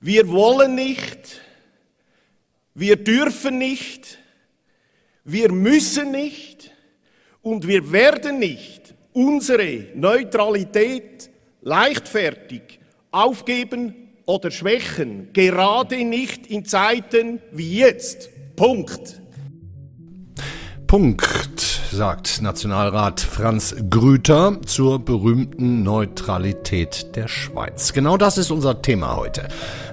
[0.00, 1.40] Wir wollen nicht,
[2.74, 4.18] wir dürfen nicht,
[5.24, 6.72] wir müssen nicht.
[7.42, 11.30] Und wir werden nicht unsere Neutralität
[11.62, 12.80] leichtfertig
[13.12, 13.94] aufgeben
[14.26, 18.30] oder schwächen, gerade nicht in Zeiten wie jetzt.
[18.56, 19.20] Punkt.
[20.88, 21.45] Punkt,
[21.92, 27.92] sagt Nationalrat Franz Grüter zur berühmten Neutralität der Schweiz.
[27.92, 29.48] Genau das ist unser Thema heute.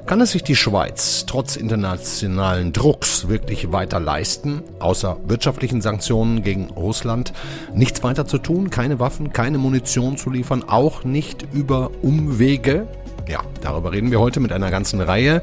[0.06, 6.70] Kann es sich die Schweiz trotz internationalen Drucks wirklich weiter leisten, außer wirtschaftlichen Sanktionen gegen
[6.72, 7.34] Russland
[7.74, 12.88] nichts weiter zu tun, keine Waffen, keine Munition zu liefern, auch nicht über Umwege?
[13.28, 15.42] Ja, darüber reden wir heute mit einer ganzen Reihe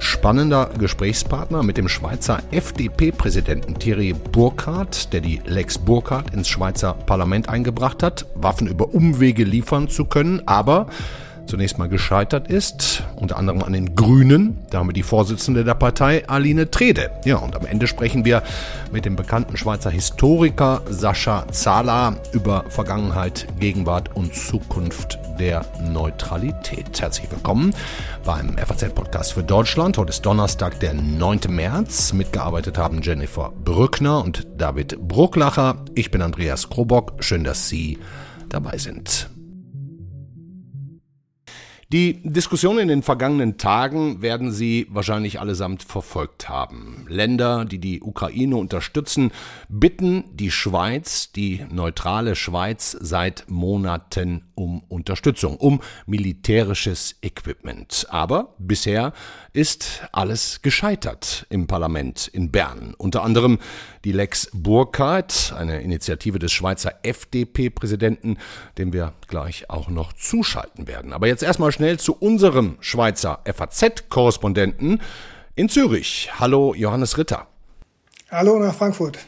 [0.00, 7.48] spannender Gesprächspartner, mit dem Schweizer FDP-Präsidenten Thierry Burkhardt, der die Lex Burkhardt ins Schweizer Parlament
[7.48, 10.88] eingebracht hat, Waffen über Umwege liefern zu können, aber
[11.46, 16.70] zunächst mal gescheitert ist, unter anderem an den Grünen, damit die Vorsitzende der Partei Aline
[16.70, 17.10] Trede.
[17.24, 18.42] Ja, und am Ende sprechen wir
[18.92, 27.00] mit dem bekannten Schweizer Historiker Sascha Zahler über Vergangenheit, Gegenwart und Zukunft der Neutralität.
[27.00, 27.74] Herzlich willkommen
[28.24, 29.96] beim FAZ-Podcast für Deutschland.
[29.96, 31.40] Heute ist Donnerstag, der 9.
[31.48, 32.12] März.
[32.12, 35.84] Mitgearbeitet haben Jennifer Brückner und David Brucklacher.
[35.94, 37.14] Ich bin Andreas Krobock.
[37.20, 37.98] Schön, dass Sie
[38.50, 39.30] dabei sind.
[41.92, 47.04] Die Diskussion in den vergangenen Tagen werden Sie wahrscheinlich allesamt verfolgt haben.
[47.08, 49.32] Länder, die die Ukraine unterstützen,
[49.68, 58.06] bitten die Schweiz, die neutrale Schweiz, seit Monaten um Unterstützung, um militärisches Equipment.
[58.08, 59.12] Aber bisher
[59.52, 62.94] ist alles gescheitert im Parlament in Bern.
[62.98, 63.58] Unter anderem
[64.04, 68.38] die Lex Burkhardt, eine Initiative des Schweizer FDP-Präsidenten,
[68.78, 71.12] dem wir gleich auch noch zuschalten werden.
[71.12, 75.00] Aber jetzt erstmal schnell zu unserem Schweizer FAZ-Korrespondenten
[75.54, 76.30] in Zürich.
[76.38, 77.46] Hallo Johannes Ritter.
[78.30, 79.18] Hallo nach Frankfurt.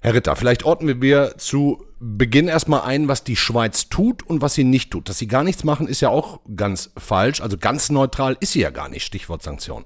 [0.00, 4.54] Herr Ritter, vielleicht ordnen wir zu Beginn erstmal ein, was die Schweiz tut und was
[4.54, 5.08] sie nicht tut.
[5.08, 7.40] Dass sie gar nichts machen, ist ja auch ganz falsch.
[7.40, 9.04] Also ganz neutral ist sie ja gar nicht.
[9.04, 9.84] Stichwort Sanktionen.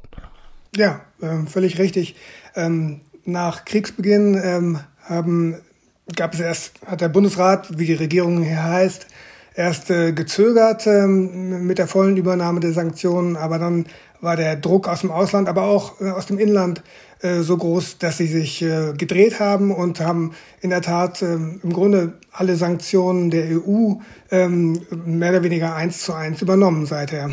[0.74, 2.16] Ja, äh, völlig richtig.
[3.26, 5.56] Nach Kriegsbeginn ähm, haben,
[6.14, 9.08] gab es erst, hat der Bundesrat, wie die Regierung hier heißt,
[9.56, 13.86] erst äh, gezögert ähm, mit der vollen Übernahme der Sanktionen, aber dann
[14.20, 16.82] war der Druck aus dem Ausland, aber auch äh, aus dem Inland
[17.20, 21.60] äh, so groß, dass sie sich äh, gedreht haben und haben in der Tat ähm,
[21.64, 23.94] im Grunde alle Sanktionen der EU
[24.30, 27.32] ähm, mehr oder weniger eins zu eins übernommen seither.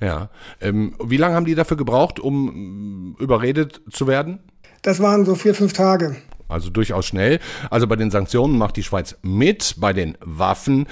[0.00, 0.28] Ja.
[0.60, 4.40] Ähm, wie lange haben die dafür gebraucht, um überredet zu werden?
[4.82, 6.16] Das waren so vier, fünf Tage.
[6.48, 7.38] Also durchaus schnell.
[7.70, 10.86] Also bei den Sanktionen macht die Schweiz mit, bei den Waffen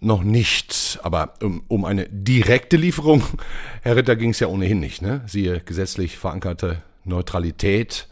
[0.00, 0.98] noch nicht.
[1.02, 3.22] Aber um, um eine direkte Lieferung,
[3.82, 5.02] Herr Ritter, ging es ja ohnehin nicht.
[5.02, 5.22] Ne?
[5.26, 8.08] Siehe gesetzlich verankerte Neutralität.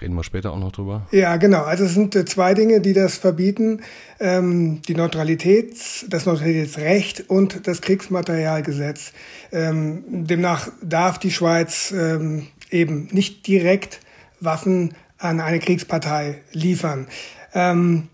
[0.00, 1.08] Reden wir später auch noch drüber.
[1.10, 1.62] Ja, genau.
[1.62, 3.80] Also es sind äh, zwei Dinge, die das verbieten.
[4.20, 5.74] Ähm, die Neutralität,
[6.08, 9.12] das Neutralitätsrecht und das Kriegsmaterialgesetz.
[9.50, 14.00] Ähm, demnach darf die Schweiz ähm, eben nicht direkt
[14.40, 17.06] Waffen an eine Kriegspartei liefern.
[17.54, 18.08] Ähm,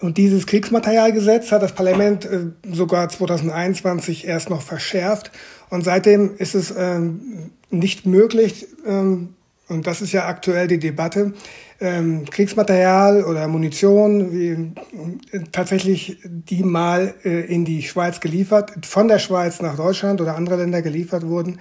[0.00, 5.30] und dieses Kriegsmaterialgesetz hat das Parlament äh, sogar 2021 erst noch verschärft.
[5.68, 9.34] Und seitdem ist es ähm, nicht möglich, ähm,
[9.68, 11.32] und das ist ja aktuell die Debatte,
[11.80, 14.72] ähm, Kriegsmaterial oder Munition wie,
[15.30, 20.34] äh, tatsächlich die mal äh, in die Schweiz geliefert, von der Schweiz nach Deutschland oder
[20.34, 21.60] andere Länder geliefert wurden,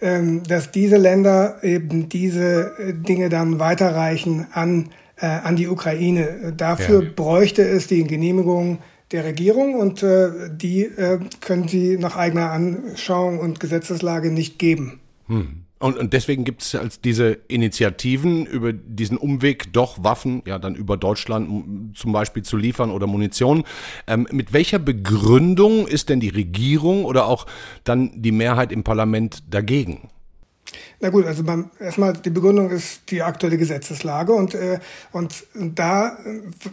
[0.00, 6.54] dass diese Länder eben diese äh, Dinge dann weiterreichen an, äh, an die Ukraine.
[6.56, 7.10] Dafür ja.
[7.14, 8.78] bräuchte es die Genehmigung
[9.12, 15.00] der Regierung und äh, die äh, können sie nach eigener Anschauung und Gesetzeslage nicht geben.
[15.26, 15.64] Hm.
[15.82, 20.74] Und, und deswegen gibt es als diese Initiativen über diesen Umweg doch Waffen, ja dann
[20.74, 23.64] über Deutschland zum Beispiel zu liefern oder Munition.
[24.06, 27.46] Ähm, mit welcher Begründung ist denn die Regierung oder auch
[27.82, 30.10] dann die Mehrheit im Parlament dagegen?
[31.00, 34.80] Na gut, also beim, erstmal die Begründung ist die aktuelle Gesetzeslage und, äh,
[35.12, 36.18] und da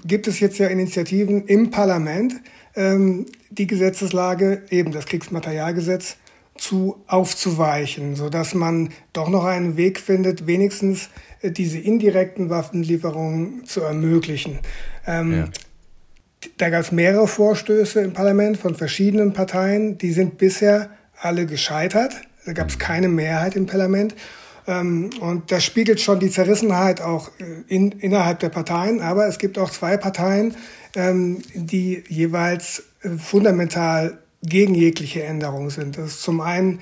[0.05, 2.33] gibt es jetzt ja Initiativen im Parlament,
[2.75, 6.17] ähm, die Gesetzeslage, eben das Kriegsmaterialgesetz,
[6.57, 11.09] zu aufzuweichen, so dass man doch noch einen Weg findet, wenigstens
[11.41, 14.59] äh, diese indirekten Waffenlieferungen zu ermöglichen.
[15.05, 15.49] Ähm, ja.
[16.57, 20.89] Da gab es mehrere Vorstöße im Parlament von verschiedenen Parteien, die sind bisher
[21.19, 22.13] alle gescheitert.
[22.45, 22.79] Da gab es mhm.
[22.79, 24.15] keine Mehrheit im Parlament.
[24.67, 29.01] Ähm, und das spiegelt schon die Zerrissenheit auch äh, in, innerhalb der Parteien.
[29.01, 30.55] Aber es gibt auch zwei Parteien,
[30.95, 35.97] ähm, die jeweils äh, fundamental gegen jegliche Änderung sind.
[35.97, 36.81] Das ist zum einen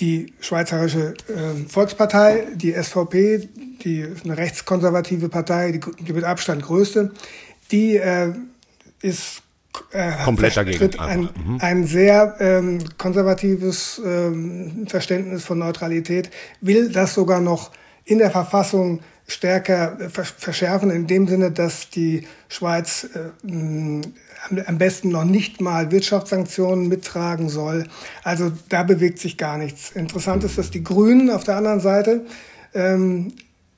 [0.00, 3.48] die Schweizerische äh, Volkspartei, die SVP,
[3.82, 7.12] die ist eine rechtskonservative Partei, die, die mit Abstand größte,
[7.70, 8.32] die äh,
[9.00, 9.42] ist
[9.92, 10.98] äh, komplett dagegen.
[10.98, 11.58] Ein, mhm.
[11.60, 16.30] ein sehr ähm, konservatives ähm, Verständnis von Neutralität,
[16.60, 17.72] will das sogar noch
[18.04, 23.50] in der Verfassung stärker verschärfen, in dem Sinne, dass die Schweiz äh,
[24.66, 27.86] am besten noch nicht mal Wirtschaftssanktionen mittragen soll.
[28.22, 29.90] Also da bewegt sich gar nichts.
[29.90, 32.24] Interessant ist, dass die Grünen auf der anderen Seite
[32.74, 33.32] ähm,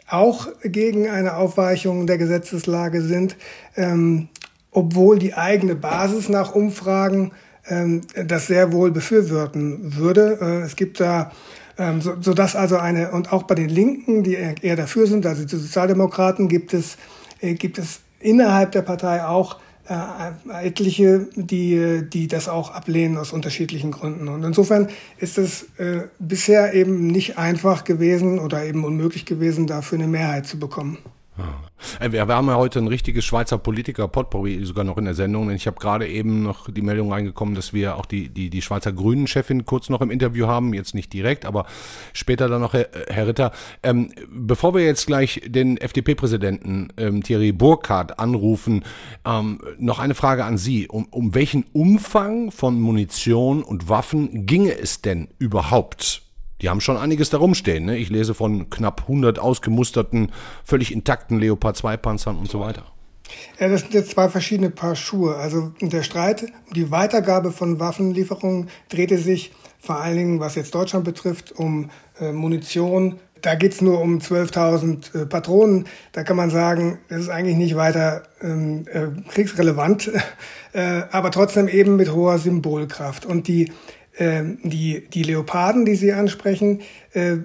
[0.06, 3.36] auch gegen eine Aufweichung der Gesetzeslage sind,
[3.76, 4.28] ähm,
[4.70, 7.32] obwohl die eigene Basis nach Umfragen
[7.66, 10.38] ähm, das sehr wohl befürworten würde.
[10.40, 11.32] Äh, es gibt da
[11.78, 15.44] ähm, so, dass also eine und auch bei den Linken, die eher dafür sind, also
[15.44, 16.98] die Sozialdemokraten, gibt es
[17.40, 19.58] äh, gibt es innerhalb der Partei auch
[19.88, 24.28] äh, etliche, die, die das auch ablehnen aus unterschiedlichen Gründen.
[24.28, 24.88] Und insofern
[25.18, 30.46] ist es äh, bisher eben nicht einfach gewesen oder eben unmöglich gewesen, dafür eine Mehrheit
[30.46, 30.98] zu bekommen.
[32.00, 35.50] Äh, wir, haben ja heute ein richtiges Schweizer Politiker Potpourri sogar noch in der Sendung.
[35.50, 38.92] Ich habe gerade eben noch die Meldung reingekommen, dass wir auch die, die, die Schweizer
[38.92, 40.74] Grünen-Chefin kurz noch im Interview haben.
[40.74, 41.66] Jetzt nicht direkt, aber
[42.12, 43.52] später dann noch, Herr, Herr Ritter.
[43.82, 48.84] Ähm, bevor wir jetzt gleich den FDP-Präsidenten ähm, Thierry Burkhardt anrufen,
[49.24, 50.88] ähm, noch eine Frage an Sie.
[50.88, 56.27] Um, um welchen Umfang von Munition und Waffen ginge es denn überhaupt?
[56.60, 57.84] Die haben schon einiges darum stehen.
[57.84, 57.96] Ne?
[57.96, 60.32] Ich lese von knapp 100 ausgemusterten,
[60.64, 62.84] völlig intakten Leopard 2 Panzern und so weiter.
[63.58, 65.36] Ja, das sind jetzt zwei verschiedene Paar Schuhe.
[65.36, 70.74] Also der Streit um die Weitergabe von Waffenlieferungen drehte sich vor allen Dingen, was jetzt
[70.74, 71.90] Deutschland betrifft, um
[72.20, 73.18] äh, Munition.
[73.42, 75.86] Da geht's nur um 12.000 äh, Patronen.
[76.12, 80.10] Da kann man sagen, das ist eigentlich nicht weiter ähm, äh, kriegsrelevant,
[80.72, 83.26] äh, aber trotzdem eben mit hoher Symbolkraft.
[83.26, 83.72] Und die
[84.18, 86.80] die, die Leoparden, die Sie ansprechen,
[87.12, 87.36] äh,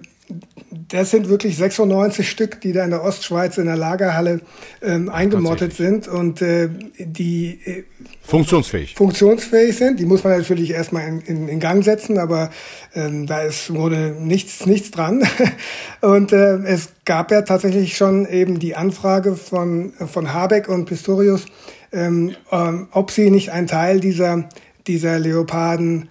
[0.89, 4.41] das sind wirklich 96 Stück, die da in der Ostschweiz in der Lagerhalle
[4.81, 7.83] ähm, eingemottet sind und äh, die äh,
[8.21, 8.95] funktionsfähig.
[8.95, 9.99] funktionsfähig sind.
[9.99, 12.49] Die muss man natürlich erstmal in, in, in Gang setzen, aber
[12.95, 15.27] ähm, da ist wurde nichts nichts dran.
[16.01, 21.45] und äh, es gab ja tatsächlich schon eben die Anfrage von von Habeck und Pistorius,
[21.91, 24.49] ähm, ähm, ob sie nicht einen Teil dieser
[24.87, 26.09] dieser Leoparden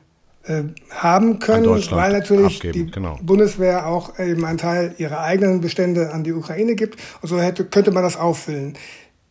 [0.91, 3.19] haben können, weil natürlich abgeben, die genau.
[3.23, 6.99] Bundeswehr auch eben einen Teil ihrer eigenen Bestände an die Ukraine gibt.
[7.21, 8.77] Und so hätte, könnte man das auffüllen.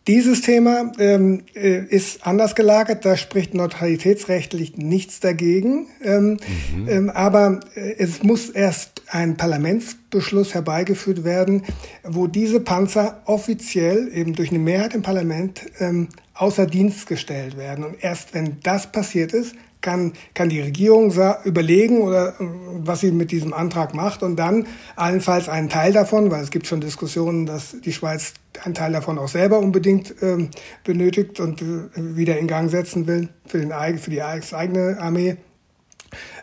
[0.08, 5.86] Dieses Thema ähm, äh, ist anders gelagert, da spricht neutralitätsrechtlich nichts dagegen.
[6.04, 6.40] Ähm,
[6.76, 6.90] mhm.
[6.90, 11.64] ähm, aber äh, es muss erst ein Parlamentsbeschluss herbeigeführt werden,
[12.04, 17.86] wo diese Panzer offiziell eben durch eine Mehrheit im Parlament ähm, außer Dienst gestellt werden.
[17.86, 21.14] Und erst wenn das passiert ist, kann, kann die Regierung
[21.44, 22.46] überlegen oder äh,
[22.84, 26.68] was sie mit diesem Antrag macht und dann allenfalls einen Teil davon, weil es gibt
[26.68, 28.34] schon Diskussionen, dass die Schweiz
[28.64, 30.50] einen Teil davon auch selber unbedingt ähm,
[30.84, 35.38] benötigt und äh, wieder in Gang setzen will für, den, für die eigene Armee.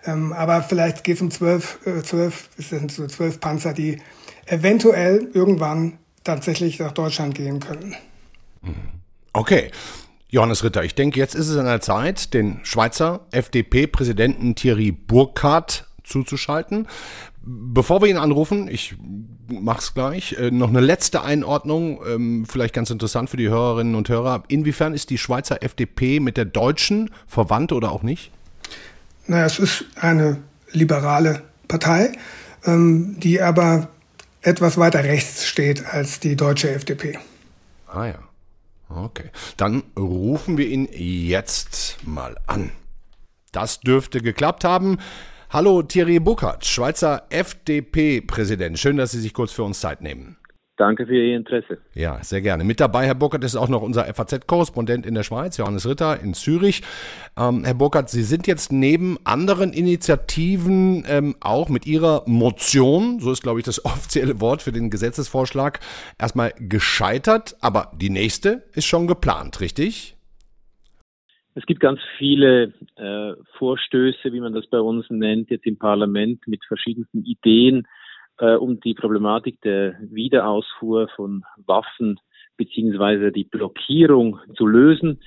[0.04, 3.98] Ähm, aber vielleicht um zwölf, äh, zwölf, es sind so zwölf Panzer, die
[4.46, 7.94] eventuell irgendwann tatsächlich nach Deutschland gehen können.
[9.32, 9.70] Okay.
[10.30, 15.86] Johannes Ritter, ich denke, jetzt ist es an der Zeit, den Schweizer FDP-Präsidenten Thierry Burkhardt
[16.04, 16.86] zuzuschalten.
[17.42, 18.94] Bevor wir ihn anrufen, ich
[19.48, 24.10] mach's gleich, äh, noch eine letzte Einordnung, ähm, vielleicht ganz interessant für die Hörerinnen und
[24.10, 24.44] Hörer.
[24.48, 28.30] Inwiefern ist die Schweizer FDP mit der deutschen verwandt oder auch nicht?
[29.26, 30.38] Naja, es ist eine
[30.72, 32.12] liberale Partei,
[32.66, 33.88] ähm, die aber
[34.42, 37.18] etwas weiter rechts steht als die deutsche FDP.
[37.86, 38.27] Ah ja.
[38.88, 42.72] Okay, dann rufen wir ihn jetzt mal an.
[43.52, 44.98] Das dürfte geklappt haben.
[45.50, 48.78] Hallo Thierry Buckert, Schweizer FDP-Präsident.
[48.78, 50.37] Schön, dass Sie sich kurz für uns Zeit nehmen.
[50.78, 51.78] Danke für Ihr Interesse.
[51.92, 52.62] Ja, sehr gerne.
[52.62, 56.34] Mit dabei, Herr Burkhardt, ist auch noch unser FAZ-Korrespondent in der Schweiz, Johannes Ritter in
[56.34, 56.82] Zürich.
[57.36, 63.32] Ähm, Herr Burkhardt, Sie sind jetzt neben anderen Initiativen ähm, auch mit Ihrer Motion, so
[63.32, 65.80] ist, glaube ich, das offizielle Wort für den Gesetzesvorschlag,
[66.16, 67.56] erstmal gescheitert.
[67.60, 70.14] Aber die nächste ist schon geplant, richtig?
[71.56, 76.46] Es gibt ganz viele äh, Vorstöße, wie man das bei uns nennt, jetzt im Parlament
[76.46, 77.88] mit verschiedensten Ideen,
[78.38, 82.20] äh, um die Problematik der Wiederausfuhr von Waffen
[82.56, 85.20] beziehungsweise die Blockierung zu lösen.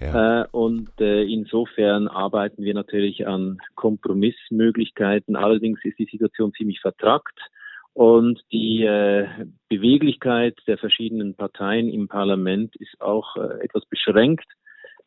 [0.00, 0.42] Ja.
[0.42, 5.36] Äh, und äh, insofern arbeiten wir natürlich an Kompromissmöglichkeiten.
[5.36, 7.38] Allerdings ist die Situation ziemlich vertrackt
[7.94, 9.28] und die äh,
[9.68, 14.46] Beweglichkeit der verschiedenen Parteien im Parlament ist auch äh, etwas beschränkt.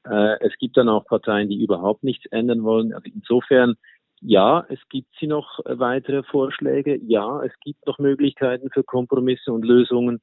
[0.03, 2.93] Äh, es gibt dann auch Parteien, die überhaupt nichts ändern wollen.
[2.93, 3.75] Also insofern,
[4.21, 6.99] ja, es gibt sie noch weitere Vorschläge.
[7.05, 10.19] Ja, es gibt noch Möglichkeiten für Kompromisse und Lösungen.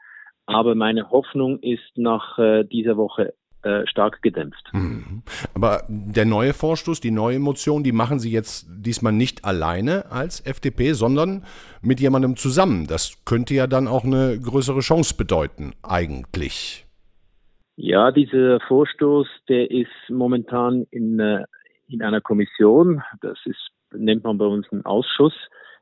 [0.46, 4.70] Aber meine Hoffnung ist nach äh, dieser Woche äh, stark gedämpft.
[4.72, 5.22] Mhm.
[5.54, 10.44] Aber der neue Vorstoß, die neue Motion, die machen Sie jetzt diesmal nicht alleine als
[10.44, 11.44] FDP, sondern
[11.80, 12.88] mit jemandem zusammen.
[12.88, 16.86] Das könnte ja dann auch eine größere Chance bedeuten, eigentlich.
[17.76, 21.44] Ja, dieser Vorstoß, der ist momentan in, äh,
[21.86, 23.02] in einer Kommission.
[23.20, 25.34] Das ist, nennt man bei uns einen Ausschuss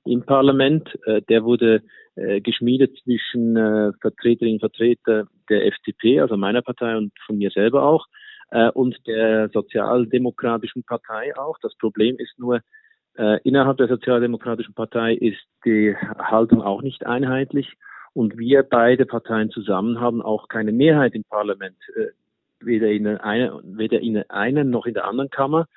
[0.05, 0.89] im Parlament.
[1.07, 1.83] Äh, der wurde
[2.17, 7.51] äh, geschmiedet zwischen äh, Vertreterinnen und Vertretern der FDP, also meiner Partei und von mir
[7.51, 8.07] selber auch,
[8.75, 11.57] und der Sozialdemokratischen Partei auch.
[11.63, 12.61] Das Problem ist nur,
[13.45, 17.75] innerhalb der Sozialdemokratischen Partei ist die Haltung auch nicht einheitlich.
[18.13, 21.77] Und wir beide Parteien zusammen haben auch keine Mehrheit im Parlament,
[22.59, 25.69] weder in, einer, weder in der einen noch in der anderen Kammer.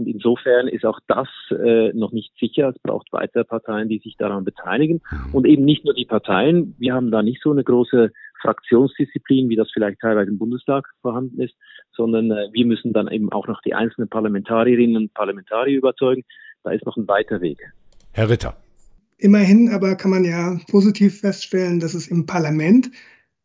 [0.00, 2.70] Und insofern ist auch das äh, noch nicht sicher.
[2.70, 5.02] Es braucht weitere Parteien, die sich daran beteiligen.
[5.10, 5.34] Mhm.
[5.34, 6.74] Und eben nicht nur die Parteien.
[6.78, 11.42] Wir haben da nicht so eine große Fraktionsdisziplin, wie das vielleicht teilweise im Bundestag vorhanden
[11.42, 11.54] ist,
[11.92, 16.22] sondern äh, wir müssen dann eben auch noch die einzelnen Parlamentarierinnen und Parlamentarier überzeugen.
[16.64, 17.58] Da ist noch ein weiter Weg.
[18.12, 18.56] Herr Ritter.
[19.18, 22.90] Immerhin aber kann man ja positiv feststellen, dass es im Parlament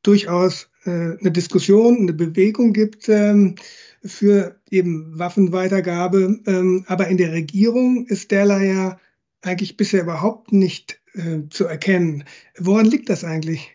[0.07, 3.55] durchaus äh, eine Diskussion, eine Bewegung gibt, ähm,
[4.03, 6.39] für eben Waffenweitergabe.
[6.45, 8.99] Ähm, aber in der Regierung ist derlei ja
[9.41, 12.23] eigentlich bisher überhaupt nicht äh, zu erkennen.
[12.57, 13.71] Woran liegt das eigentlich?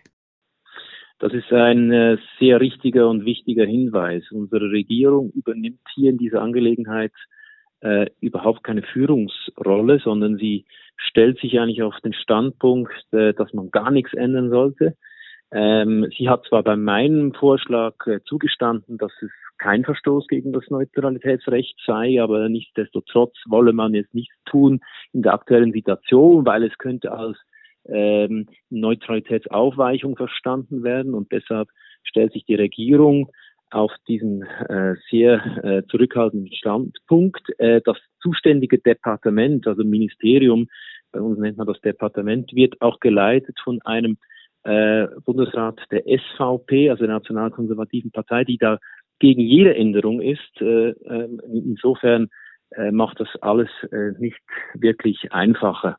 [1.18, 4.25] Das ist ein äh, sehr richtiger und wichtiger Hinweis.
[4.30, 7.12] Unsere Regierung übernimmt hier in dieser Angelegenheit
[7.80, 10.64] äh, überhaupt keine Führungsrolle, sondern sie
[10.96, 14.96] stellt sich eigentlich auf den Standpunkt, äh, dass man gar nichts ändern sollte.
[15.52, 20.64] Ähm, sie hat zwar bei meinem Vorschlag äh, zugestanden, dass es kein Verstoß gegen das
[20.71, 24.80] Neutralitätsrecht sei, aber nichtsdestotrotz wolle man jetzt nichts tun
[25.12, 27.37] in der aktuellen Situation, weil es könnte als
[27.87, 31.69] ähm, Neutralitätsaufweichung verstanden werden und deshalb
[32.04, 33.30] stellt sich die Regierung
[33.71, 37.42] auf diesen äh, sehr äh, zurückhaltenden Standpunkt.
[37.59, 40.69] Äh, das zuständige Departement, also Ministerium,
[41.12, 44.19] bei uns nennt man das Departement, wird auch geleitet von einem
[44.64, 48.79] äh, Bundesrat der SVP, also der Nationalkonservativen Partei, die da
[49.19, 50.61] gegen jede Änderung ist.
[50.61, 52.29] Äh, äh, insofern
[52.71, 54.40] äh, macht das alles äh, nicht
[54.75, 55.97] wirklich einfacher.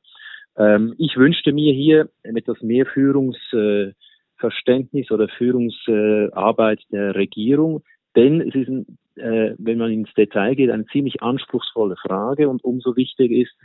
[0.58, 7.84] Ähm, ich wünschte mir hier etwas mehr Führungsverständnis oder Führungsarbeit der Regierung,
[8.15, 12.63] denn es ist, ein, äh, wenn man ins Detail geht, eine ziemlich anspruchsvolle Frage und
[12.63, 13.56] umso wichtiger ist,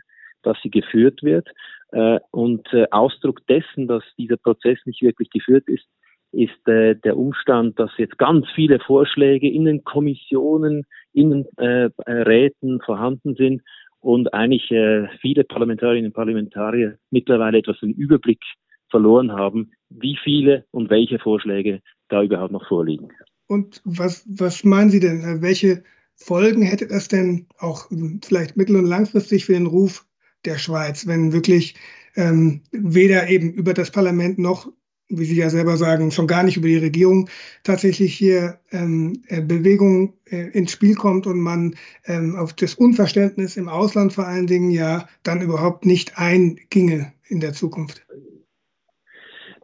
[0.43, 1.49] dass sie geführt wird.
[1.97, 5.87] Äh, und äh, Ausdruck dessen, dass dieser Prozess nicht wirklich geführt ist,
[6.31, 10.85] ist äh, der Umstand, dass jetzt ganz viele Vorschläge in den Kommissionen,
[11.15, 13.63] in den äh, Räten vorhanden sind
[14.01, 18.43] und eigentlich äh, viele Parlamentarierinnen und Parlamentarier mittlerweile etwas den Überblick
[18.91, 23.09] verloren haben, wie viele und welche Vorschläge da überhaupt noch vorliegen.
[23.47, 25.41] Und was, was meinen Sie denn?
[25.41, 25.83] Welche
[26.15, 27.89] Folgen hätte das denn auch
[28.23, 30.06] vielleicht mittel- und langfristig für den Ruf
[30.47, 31.75] der Schweiz, wenn wirklich
[32.17, 34.69] ähm, weder eben über das Parlament noch,
[35.09, 37.29] wie Sie ja selber sagen, schon gar nicht über die Regierung
[37.63, 41.75] tatsächlich hier ähm, äh, Bewegung äh, ins Spiel kommt und man
[42.07, 47.41] ähm, auf das Unverständnis im Ausland vor allen Dingen ja dann überhaupt nicht einginge in
[47.41, 48.05] der Zukunft.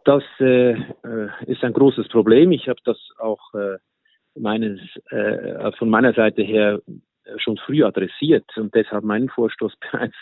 [0.05, 2.51] Das äh, äh ist ein großes Problem.
[2.51, 3.77] Ich habe das auch äh,
[4.35, 6.81] meines, äh, von meiner Seite her
[7.37, 10.15] schon früh adressiert und deshalb meinen Vorstoß bereits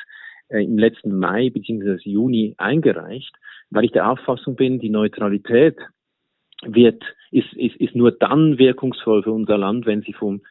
[0.59, 1.97] im letzten Mai bzw.
[2.03, 3.33] Juni eingereicht,
[3.69, 5.77] weil ich der Auffassung bin, die Neutralität
[6.63, 10.41] wird, ist, ist, ist nur dann wirkungsvoll für unser Land, wenn sie vom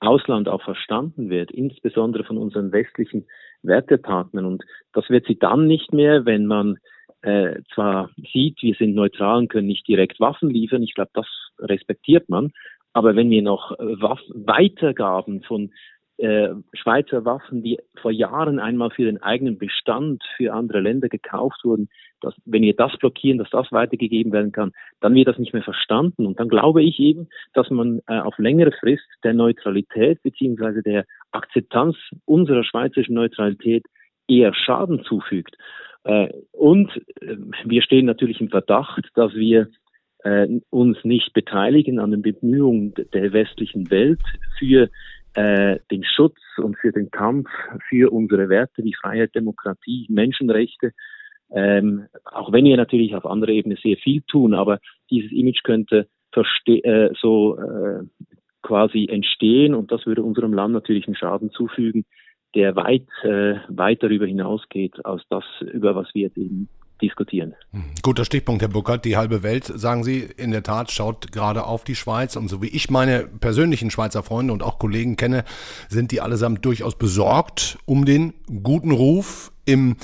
[0.00, 3.26] Ausland auch verstanden wird, insbesondere von unseren westlichen
[3.62, 4.44] Wertepartnern.
[4.44, 6.78] Und das wird sie dann nicht mehr, wenn man
[7.22, 11.26] äh, zwar sieht, wir sind neutral und können nicht direkt Waffen liefern, ich glaube, das
[11.58, 12.52] respektiert man,
[12.92, 15.72] aber wenn wir noch äh, Waffen, Weitergaben von
[16.18, 21.60] äh, Schweizer Waffen, die vor Jahren einmal für den eigenen Bestand für andere Länder gekauft
[21.64, 21.88] wurden,
[22.20, 25.62] dass, wenn wir das blockieren, dass das weitergegeben werden kann, dann wird das nicht mehr
[25.62, 26.26] verstanden.
[26.26, 31.04] Und dann glaube ich eben, dass man äh, auf längere Frist der Neutralität beziehungsweise der
[31.30, 33.84] Akzeptanz unserer schweizerischen Neutralität
[34.26, 35.56] eher Schaden zufügt.
[36.04, 39.68] Äh, und äh, wir stehen natürlich im Verdacht, dass wir
[40.24, 44.20] äh, uns nicht beteiligen an den Bemühungen der westlichen Welt
[44.58, 44.90] für
[45.38, 47.48] äh, den Schutz und für den Kampf
[47.88, 50.90] für unsere Werte wie Freiheit, Demokratie, Menschenrechte.
[51.50, 54.80] Ähm, auch wenn wir natürlich auf anderer Ebene sehr viel tun, aber
[55.10, 56.08] dieses Image könnte
[56.66, 58.04] äh, so äh,
[58.62, 62.04] quasi entstehen und das würde unserem Land natürlich einen Schaden zufügen,
[62.56, 66.68] der weit, äh, weit darüber hinausgeht, als das, über was wir jetzt eben
[66.98, 67.54] diskutieren.
[67.72, 69.04] Hm, guter Stichpunkt, Herr Burkhardt.
[69.04, 72.36] Die halbe Welt, sagen Sie, in der Tat schaut gerade auf die Schweiz.
[72.36, 75.44] Und so wie ich meine persönlichen Schweizer Freunde und auch Kollegen kenne,
[75.88, 79.96] sind die allesamt durchaus besorgt um den guten Ruf im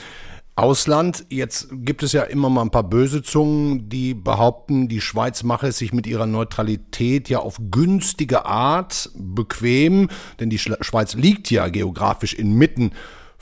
[0.57, 1.27] Ausland.
[1.31, 5.69] Jetzt gibt es ja immer mal ein paar böse Zungen, die behaupten, die Schweiz mache
[5.69, 10.09] es sich mit ihrer Neutralität ja auf günstige Art bequem,
[10.39, 12.93] denn die Schweiz liegt ja geografisch inmitten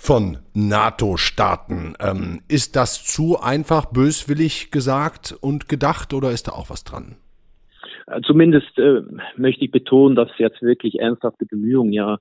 [0.03, 1.95] von NATO-Staaten.
[2.01, 7.15] Ähm, ist das zu einfach böswillig gesagt und gedacht oder ist da auch was dran?
[8.09, 9.03] Äh, zumindest äh,
[9.37, 12.19] möchte ich betonen, dass jetzt wirklich ernsthafte Bemühungen ja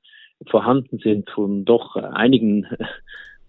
[0.47, 2.67] vorhanden sind von doch einigen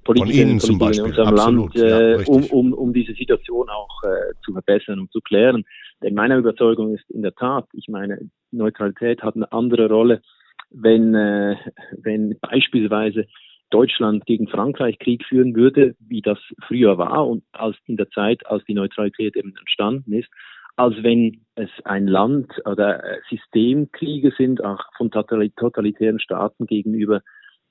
[0.04, 4.02] Politikerinnen und Politikern in unserem Absolut, Land, äh, ja, um, um, um diese Situation auch
[4.02, 5.64] äh, zu verbessern und zu klären.
[6.02, 8.18] Denn meine Überzeugung ist in der Tat, ich meine,
[8.50, 10.22] Neutralität hat eine andere Rolle,
[10.70, 11.56] wenn, äh,
[11.98, 13.26] wenn beispielsweise
[13.72, 18.46] Deutschland gegen Frankreich Krieg führen würde, wie das früher war und als in der Zeit,
[18.46, 20.28] als die Neutralität eben entstanden ist,
[20.76, 27.20] als wenn es ein Land oder Systemkriege sind, auch von totalitären Staaten gegenüber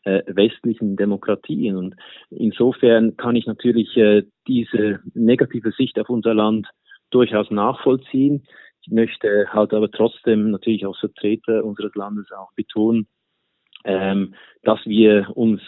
[0.04, 1.78] äh, westlichen Demokratien.
[1.78, 1.96] Und
[2.30, 6.68] insofern kann ich natürlich äh, diese negative Sicht auf unser Land
[7.12, 8.44] durchaus nachvollziehen.
[8.84, 13.08] Ich möchte halt aber trotzdem natürlich als Vertreter unseres Landes auch betonen,
[13.84, 15.62] ähm, dass wir uns,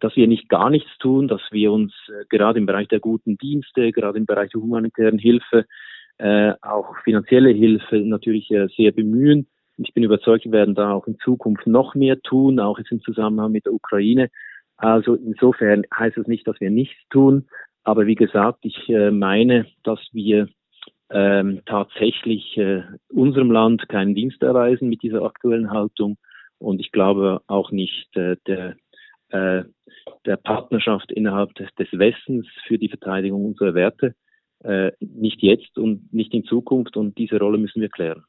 [0.00, 3.36] dass wir nicht gar nichts tun, dass wir uns äh, gerade im Bereich der guten
[3.38, 5.66] Dienste, gerade im Bereich der humanitären Hilfe,
[6.18, 9.46] äh, auch finanzielle Hilfe natürlich äh, sehr bemühen,
[9.82, 13.00] ich bin überzeugt, wir werden da auch in Zukunft noch mehr tun, auch jetzt im
[13.00, 14.28] Zusammenhang mit der Ukraine.
[14.76, 17.48] Also insofern heißt es nicht, dass wir nichts tun.
[17.82, 20.48] Aber wie gesagt, ich äh, meine, dass wir
[21.10, 26.18] ähm, tatsächlich äh, unserem Land keinen Dienst erweisen mit dieser aktuellen Haltung.
[26.60, 28.76] Und ich glaube auch nicht äh, der,
[29.30, 29.64] äh,
[30.26, 34.14] der Partnerschaft innerhalb des, des Westens für die Verteidigung unserer Werte.
[34.62, 36.96] Äh, nicht jetzt und nicht in Zukunft.
[36.96, 38.24] Und diese Rolle müssen wir klären.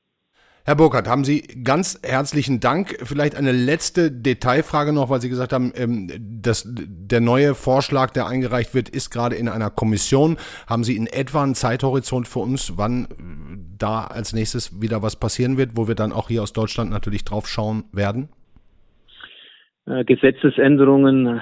[0.64, 2.96] Herr Burkhardt, haben Sie ganz herzlichen Dank.
[3.04, 6.08] Vielleicht eine letzte Detailfrage noch, weil Sie gesagt haben, ähm,
[6.42, 10.38] dass der neue Vorschlag, der eingereicht wird, ist gerade in einer Kommission.
[10.68, 13.08] Haben Sie in etwa einen Zeithorizont für uns, wann
[13.80, 17.26] da als nächstes wieder was passieren wird, wo wir dann auch hier aus Deutschland natürlich
[17.26, 18.30] drauf schauen werden?
[19.88, 21.42] Äh, Gesetzesänderungen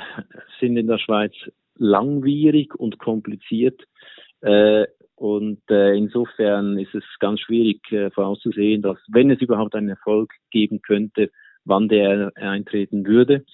[0.62, 1.34] sind in der Schweiz
[1.77, 3.82] langwierig und kompliziert.
[5.19, 9.89] Äh, und äh, insofern ist es ganz schwierig äh, vorauszusehen, dass wenn es überhaupt einen
[9.89, 11.29] Erfolg geben könnte,
[11.65, 13.45] wann der eintreten würde.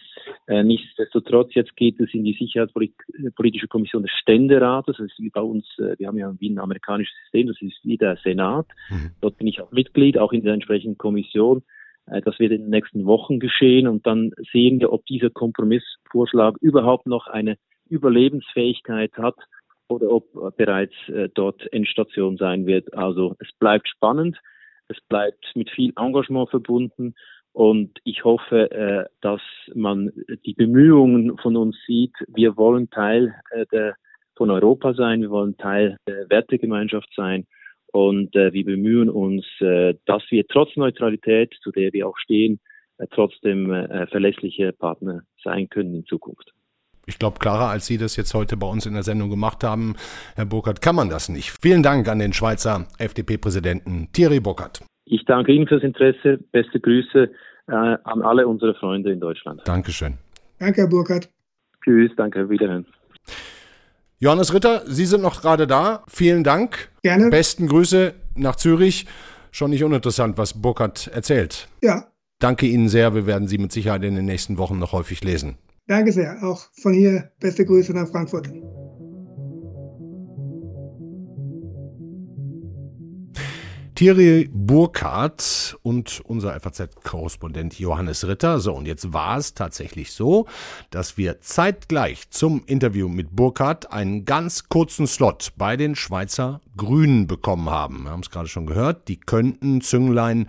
[0.47, 4.95] Äh, nichtsdestotrotz, jetzt geht es in die Sicherheitspolitische Kommission des Ständerates.
[4.97, 7.79] Das ist wie bei uns, äh, wir haben ja wie ein amerikanisches System, das ist
[7.83, 8.67] wie der Senat.
[8.89, 9.11] Mhm.
[9.21, 11.63] Dort bin ich auch Mitglied, auch in der entsprechenden Kommission.
[12.05, 16.55] Äh, das wird in den nächsten Wochen geschehen und dann sehen wir, ob dieser Kompromissvorschlag
[16.61, 17.57] überhaupt noch eine
[17.89, 19.35] Überlebensfähigkeit hat
[19.89, 22.93] oder ob bereits äh, dort Endstation sein wird.
[22.93, 24.37] Also es bleibt spannend,
[24.87, 27.15] es bleibt mit viel Engagement verbunden
[27.53, 29.41] und ich hoffe, äh, dass
[29.73, 30.11] man
[30.45, 32.13] die Bemühungen von uns sieht.
[32.27, 33.95] Wir wollen Teil äh, der,
[34.35, 37.45] von Europa sein, wir wollen Teil der Wertegemeinschaft sein
[37.93, 42.59] und äh, wir bemühen uns, äh, dass wir trotz Neutralität, zu der wir auch stehen,
[42.97, 46.51] äh, trotzdem äh, verlässliche Partner sein können in Zukunft.
[47.05, 49.95] Ich glaube, klarer als Sie das jetzt heute bei uns in der Sendung gemacht haben,
[50.35, 51.51] Herr Burkhardt, kann man das nicht.
[51.61, 54.81] Vielen Dank an den Schweizer FDP-Präsidenten Thierry Burkhardt.
[55.05, 56.39] Ich danke Ihnen fürs Interesse.
[56.51, 57.29] Beste Grüße
[57.67, 59.61] äh, an alle unsere Freunde in Deutschland.
[59.65, 60.15] Dankeschön.
[60.59, 61.29] Danke, Herr Burkhardt.
[61.83, 62.85] Tschüss, danke, wiederhören.
[64.17, 66.03] Johannes Ritter, Sie sind noch gerade da.
[66.07, 66.89] Vielen Dank.
[67.03, 67.29] Gerne.
[67.29, 69.05] Besten Grüße nach Zürich.
[69.51, 71.67] Schon nicht uninteressant, was Burkhardt erzählt.
[71.81, 72.05] Ja.
[72.39, 73.13] Danke Ihnen sehr.
[73.13, 75.57] Wir werden Sie mit Sicherheit in den nächsten Wochen noch häufig lesen.
[75.87, 76.43] Danke sehr.
[76.43, 78.49] Auch von hier beste Grüße nach Frankfurt.
[83.95, 88.59] Thierry Burkhardt und unser FAZ-Korrespondent Johannes Ritter.
[88.59, 90.47] So, und jetzt war es tatsächlich so,
[90.89, 97.27] dass wir zeitgleich zum Interview mit Burkhardt einen ganz kurzen Slot bei den Schweizer Grünen
[97.27, 98.03] bekommen haben.
[98.03, 100.47] Wir haben es gerade schon gehört, die könnten Zünglein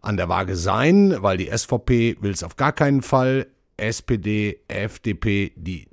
[0.00, 3.48] an der Waage sein, weil die SVP will es auf gar keinen Fall.
[3.78, 5.88] SPD, FDP, die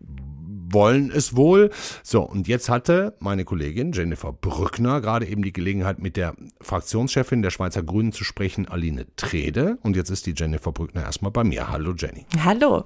[0.75, 1.71] wollen es wohl.
[2.03, 7.41] So, und jetzt hatte meine Kollegin Jennifer Brückner gerade eben die Gelegenheit, mit der Fraktionschefin
[7.41, 9.77] der Schweizer Grünen zu sprechen, Aline Trede.
[9.83, 11.69] Und jetzt ist die Jennifer Brückner erstmal bei mir.
[11.69, 12.25] Hallo Jenny.
[12.43, 12.85] Hallo.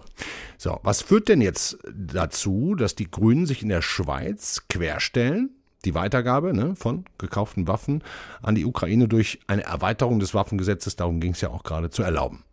[0.57, 5.51] So, was führt denn jetzt dazu, dass die Grünen sich in der Schweiz querstellen?
[5.85, 8.03] die Weitergabe ne, von gekauften Waffen
[8.41, 12.03] an die Ukraine durch eine Erweiterung des Waffengesetzes, darum ging es ja auch gerade, zu
[12.03, 12.43] erlauben.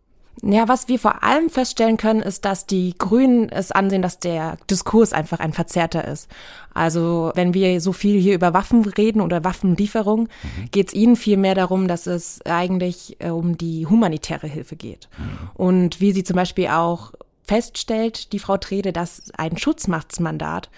[0.43, 4.57] Ja, was wir vor allem feststellen können, ist, dass die Grünen es ansehen, dass der
[4.69, 6.29] Diskurs einfach ein verzerrter ist.
[6.73, 10.71] Also wenn wir so viel hier über Waffen reden oder Waffenlieferung, mhm.
[10.71, 15.09] geht es ihnen viel mehr darum, dass es eigentlich äh, um die humanitäre Hilfe geht.
[15.17, 15.49] Mhm.
[15.55, 20.69] Und wie sie zum Beispiel auch feststellt, die Frau Trede, dass ein Schutzmachtsmandat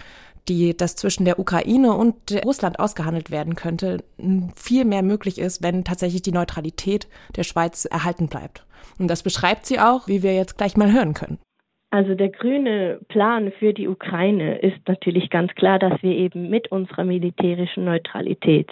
[0.49, 4.03] die das zwischen der Ukraine und Russland ausgehandelt werden könnte,
[4.55, 8.65] viel mehr möglich ist, wenn tatsächlich die Neutralität der Schweiz erhalten bleibt.
[8.97, 11.39] Und das beschreibt sie auch, wie wir jetzt gleich mal hören können.
[11.91, 16.71] Also der grüne Plan für die Ukraine ist natürlich ganz klar, dass wir eben mit
[16.71, 18.69] unserer militärischen Neutralität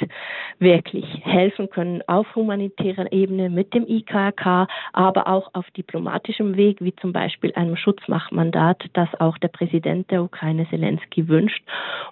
[0.59, 6.95] wirklich helfen können auf humanitärer Ebene mit dem IKK, aber auch auf diplomatischem Weg, wie
[6.97, 11.63] zum Beispiel einem Schutzmachtmandat, das auch der Präsident der Ukraine Zelensky wünscht.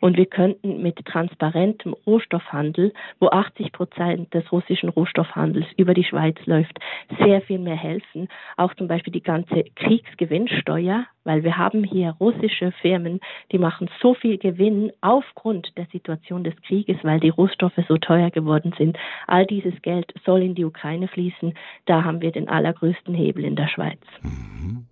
[0.01, 6.37] Und wir könnten mit transparentem Rohstoffhandel, wo 80 Prozent des russischen Rohstoffhandels über die Schweiz
[6.45, 6.79] läuft,
[7.19, 8.27] sehr viel mehr helfen.
[8.57, 13.19] Auch zum Beispiel die ganze Kriegsgewinnsteuer weil wir haben hier russische Firmen,
[13.51, 18.29] die machen so viel Gewinn aufgrund der Situation des Krieges, weil die Rohstoffe so teuer
[18.31, 18.97] geworden sind.
[19.27, 21.53] All dieses Geld soll in die Ukraine fließen.
[21.85, 23.99] Da haben wir den allergrößten Hebel in der Schweiz.
[24.21, 24.85] Mhm.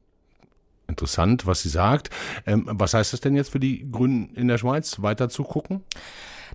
[0.87, 2.09] Interessant, was sie sagt.
[2.45, 5.81] Ähm, was heißt das denn jetzt für die Grünen in der Schweiz, weiter zu gucken?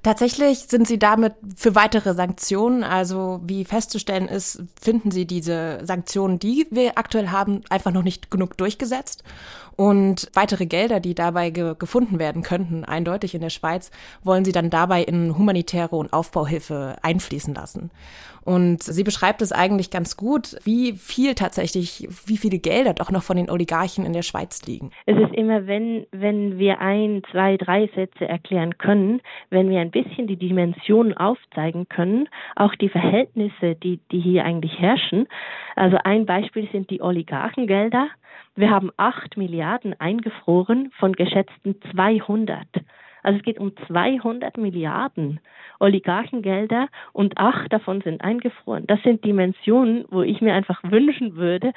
[0.02, 6.38] Tatsächlich sind sie damit für weitere Sanktionen, also wie festzustellen ist, finden sie diese Sanktionen,
[6.38, 9.24] die wir aktuell haben, einfach noch nicht genug durchgesetzt.
[9.76, 13.92] Und weitere Gelder, die dabei ge gefunden werden könnten, eindeutig in der Schweiz,
[14.24, 17.90] wollen sie dann dabei in humanitäre und Aufbauhilfe einfließen lassen.
[18.48, 23.22] Und sie beschreibt es eigentlich ganz gut, wie viel tatsächlich, wie viele Gelder doch noch
[23.22, 24.90] von den Oligarchen in der Schweiz liegen.
[25.04, 29.90] Es ist immer, wenn, wenn wir ein, zwei, drei Sätze erklären können, wenn wir ein
[29.90, 35.28] bisschen die Dimensionen aufzeigen können, auch die Verhältnisse, die, die hier eigentlich herrschen.
[35.76, 38.08] Also ein Beispiel sind die Oligarchengelder.
[38.56, 42.66] Wir haben acht Milliarden eingefroren von geschätzten 200.
[43.22, 45.40] Also es geht um 200 Milliarden
[45.80, 48.86] Oligarchengelder und acht davon sind eingefroren.
[48.86, 51.72] Das sind Dimensionen, wo ich mir einfach wünschen würde,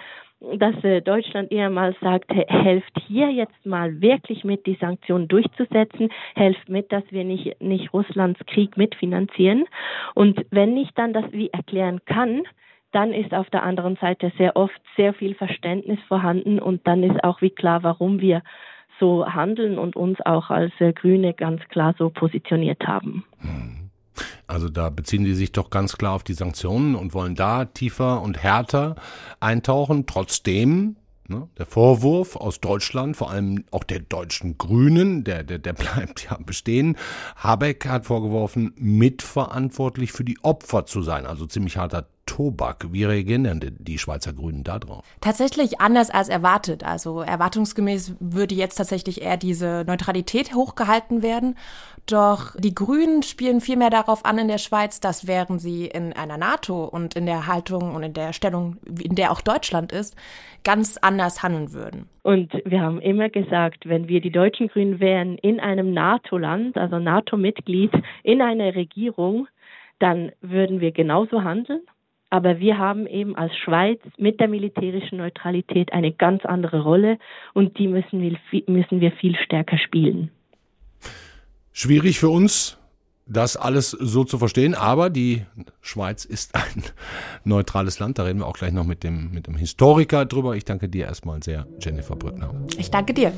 [0.58, 6.10] dass äh, Deutschland eher mal sagt, helft hier jetzt mal wirklich mit, die Sanktionen durchzusetzen,
[6.36, 9.66] helft mit, dass wir nicht, nicht Russlands Krieg mitfinanzieren.
[10.16, 12.44] Und wenn ich dann das wie erklären kann,
[12.92, 17.24] dann ist auf der anderen Seite sehr oft sehr viel Verständnis vorhanden und dann ist
[17.24, 18.42] auch wie klar, warum wir
[19.02, 23.26] so handeln und uns auch als äh, Grüne ganz klar so positioniert haben.
[24.48, 28.22] Also da beziehen die sich doch ganz klar auf die Sanktionen und wollen da tiefer
[28.22, 28.96] und härter
[29.40, 30.06] eintauchen.
[30.06, 30.96] Trotzdem
[31.32, 31.48] Ne?
[31.58, 36.38] Der Vorwurf aus Deutschland, vor allem auch der deutschen Grünen, der, der, der bleibt ja
[36.38, 36.98] bestehen.
[37.38, 42.94] Habeck hat vorgeworfen, mitverantwortlich für die Opfer zu sein, also ziemlich harter Tobak.
[42.94, 45.04] Wie reagieren denn die Schweizer Grünen darauf?
[45.20, 46.82] Tatsächlich anders als erwartet.
[46.86, 51.56] Also erwartungsgemäß würde jetzt tatsächlich eher diese Neutralität hochgehalten werden.
[52.10, 56.38] Doch die Grünen spielen vielmehr darauf an in der Schweiz, dass während sie in einer
[56.38, 60.16] NATO und in der Haltung und in der Stellung, in der auch Deutschland ist,
[60.64, 62.08] ganz anders handeln würden.
[62.24, 66.98] Und wir haben immer gesagt, wenn wir die deutschen Grünen wären in einem NATO-Land, also
[66.98, 67.92] NATO-Mitglied,
[68.24, 69.50] in einer Regierung,
[70.00, 71.82] dann würden wir genauso handeln.
[72.32, 77.20] Aber wir haben eben als Schweiz mit der militärischen Neutralität eine ganz andere Rolle
[77.54, 80.32] und die müssen wir, müssen wir viel stärker spielen.
[81.74, 82.78] Schwierig für uns,
[83.28, 85.46] das alles so zu verstehen, aber die
[85.82, 86.84] Schweiz ist ein
[87.44, 88.18] neutrales Land.
[88.18, 90.56] Da reden wir auch gleich noch mit dem, mit dem Historiker drüber.
[90.56, 92.54] Ich danke dir erstmal sehr, Jennifer Brückner.
[92.78, 93.34] Ich danke dir.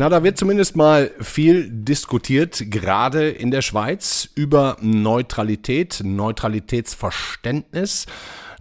[0.00, 8.06] Na, da wird zumindest mal viel diskutiert, gerade in der Schweiz, über Neutralität, Neutralitätsverständnis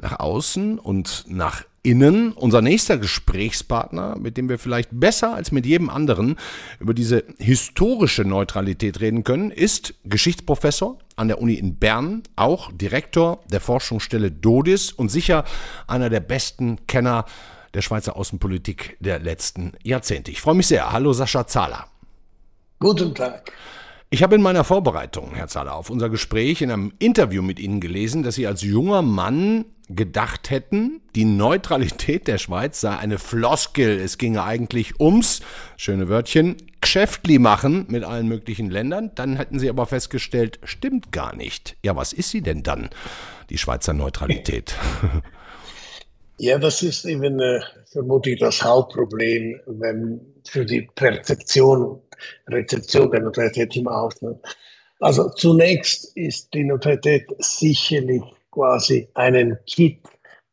[0.01, 2.33] nach außen und nach innen.
[2.33, 6.35] Unser nächster Gesprächspartner, mit dem wir vielleicht besser als mit jedem anderen
[6.81, 13.39] über diese historische Neutralität reden können, ist Geschichtsprofessor an der Uni in Bern, auch Direktor
[13.49, 15.45] der Forschungsstelle DODIS und sicher
[15.87, 17.23] einer der besten Kenner
[17.73, 20.31] der Schweizer Außenpolitik der letzten Jahrzehnte.
[20.31, 20.91] Ich freue mich sehr.
[20.91, 21.87] Hallo Sascha Zahler.
[22.79, 23.51] Guten Tag.
[24.11, 27.79] Ich habe in meiner Vorbereitung, Herr Zahler, auf unser Gespräch in einem Interview mit Ihnen
[27.79, 33.99] gelesen, dass Sie als junger Mann gedacht hätten, die Neutralität der Schweiz sei eine Floskel.
[33.99, 35.41] Es ginge eigentlich ums,
[35.77, 39.11] schöne Wörtchen, Geschäftli machen mit allen möglichen Ländern.
[39.13, 41.75] Dann hätten Sie aber festgestellt, stimmt gar nicht.
[41.83, 42.89] Ja, was ist sie denn dann,
[43.49, 44.75] die Schweizer Neutralität?
[46.41, 47.59] Ja, das ist eben äh,
[47.91, 52.01] vermutlich das Hauptproblem wenn, für die Perzeption,
[52.47, 54.39] Rezeption der Neutralität im Ausland.
[55.01, 59.99] Also zunächst ist die Neutralität sicherlich quasi einen Kit,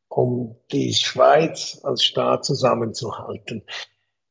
[0.09, 3.62] um die Schweiz als Staat zusammenzuhalten.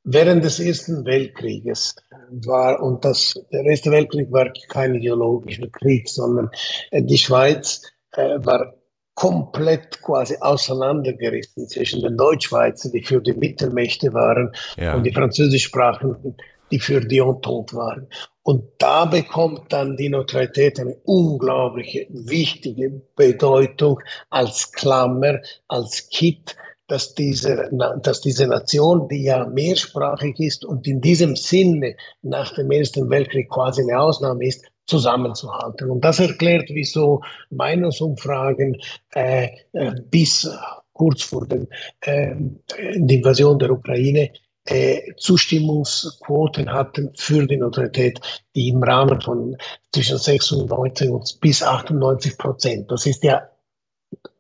[0.04, 1.96] Während des Ersten Weltkrieges
[2.32, 6.50] war, und das, der Erste Weltkrieg war kein ideologischer Krieg, sondern
[6.92, 8.74] äh, die Schweiz äh, war
[9.16, 14.96] komplett quasi auseinandergerissen zwischen den Deutschschweizern, die für die Mittelmächte waren, ja.
[14.96, 16.36] und die Französischsprachigen,
[16.72, 18.08] die für die Entente waren.
[18.44, 24.00] Und da bekommt dann die Neutralität eine unglaubliche, wichtige Bedeutung
[24.30, 26.56] als Klammer, als Kit,
[26.88, 27.72] dass diese,
[28.04, 33.50] dass diese Nation, die ja mehrsprachig ist und in diesem Sinne nach dem Ersten Weltkrieg
[33.50, 35.90] quasi eine Ausnahme ist, zusammenzuhalten.
[35.90, 38.78] Und das erklärt, wieso Meinungsumfragen
[39.14, 40.50] äh, äh, bis
[40.94, 41.68] kurz vor den,
[42.02, 42.36] äh,
[42.98, 44.32] der Invasion der Ukraine
[44.68, 48.20] äh, Zustimmungsquoten hatten für die Neutralität,
[48.56, 49.58] die im Rahmen von
[49.94, 52.92] zwischen 96 und bis 98 Prozent.
[52.92, 53.48] Das ist ja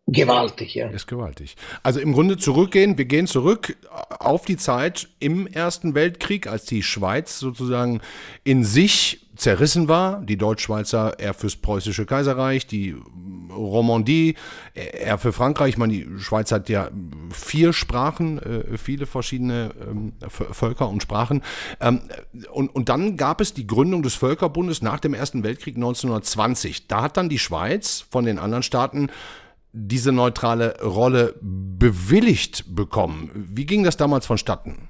[0.07, 0.89] gewaltig, ja.
[0.89, 1.55] Ist gewaltig.
[1.83, 3.77] Also im Grunde zurückgehen, wir gehen zurück
[4.19, 8.01] auf die Zeit im Ersten Weltkrieg, als die Schweiz sozusagen
[8.43, 10.21] in sich zerrissen war.
[10.21, 12.95] Die Deutschschweizer eher fürs preußische Kaiserreich, die
[13.55, 14.35] Romandie
[14.73, 15.69] eher für Frankreich.
[15.69, 16.89] Ich meine, die Schweiz hat ja
[17.31, 21.41] vier Sprachen, äh, viele verschiedene ähm, Völker und Sprachen.
[21.79, 22.01] Ähm,
[22.51, 26.87] und, und dann gab es die Gründung des Völkerbundes nach dem Ersten Weltkrieg 1920.
[26.87, 29.09] Da hat dann die Schweiz von den anderen Staaten
[29.71, 33.29] diese neutrale Rolle bewilligt bekommen.
[33.33, 34.89] Wie ging das damals vonstatten?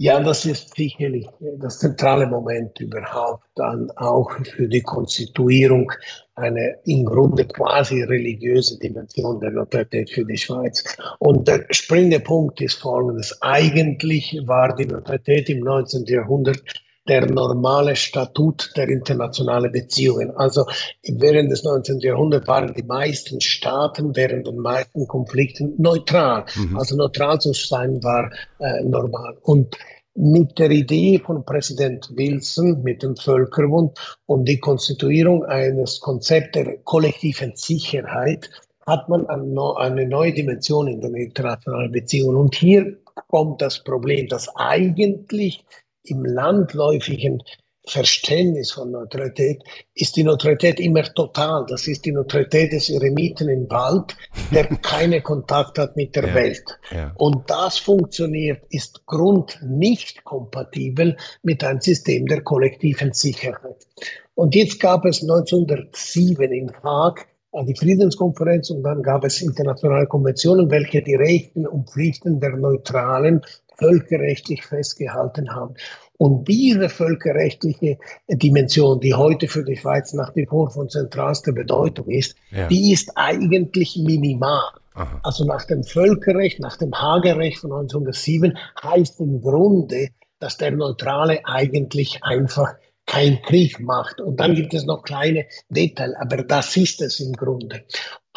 [0.00, 1.26] Ja, das ist sicherlich
[1.58, 5.90] das zentrale Moment überhaupt dann auch für die Konstituierung
[6.36, 10.84] eine im Grunde quasi religiöse Dimension der Neutralität für die Schweiz.
[11.18, 13.42] Und der springende Punkt ist folgendes.
[13.42, 16.04] Eigentlich war die Neutralität im 19.
[16.04, 16.62] Jahrhundert
[17.08, 20.30] der normale Statut der internationalen Beziehungen.
[20.36, 20.66] Also
[21.02, 22.00] während des 19.
[22.00, 26.44] Jahrhunderts waren die meisten Staaten während den meisten Konflikten neutral.
[26.54, 26.76] Mhm.
[26.76, 29.36] Also neutral zu sein war äh, normal.
[29.42, 29.76] Und
[30.14, 36.78] mit der Idee von Präsident Wilson, mit dem Völkerbund und die Konstituierung eines Konzepts der
[36.78, 38.50] kollektiven Sicherheit
[38.84, 42.36] hat man eine neue Dimension in den internationalen Beziehungen.
[42.36, 42.96] Und hier
[43.28, 45.64] kommt das Problem, dass eigentlich
[46.10, 47.42] im landläufigen
[47.88, 49.62] Verständnis von Neutralität
[49.94, 51.64] ist die Neutralität immer total.
[51.68, 54.16] Das ist die Neutralität des Eremiten im Wald,
[54.52, 56.78] der keine Kontakt hat mit der ja, Welt.
[56.90, 57.12] Ja.
[57.16, 63.86] Und das funktioniert, ist Grund nicht kompatibel mit einem System der kollektiven Sicherheit.
[64.34, 67.26] Und jetzt gab es 1907 in Haag
[67.66, 73.42] die Friedenskonferenz und dann gab es internationale Konventionen, welche die Rechten und Pflichten der Neutralen
[73.78, 75.74] völkerrechtlich festgehalten haben.
[76.16, 82.08] Und diese völkerrechtliche Dimension, die heute für die Schweiz nach wie vor von zentralster Bedeutung
[82.08, 82.66] ist, ja.
[82.66, 84.62] die ist eigentlich minimal.
[84.94, 85.20] Aha.
[85.22, 90.08] Also nach dem Völkerrecht, nach dem Hagerrecht von 1907 heißt im Grunde,
[90.40, 92.74] dass der Neutrale eigentlich einfach
[93.08, 94.20] kein Krieg macht.
[94.20, 97.82] Und dann gibt es noch kleine Details, aber das ist es im Grunde